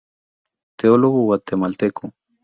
Teólogo 0.79 1.19
guatemalteco. 1.27 2.11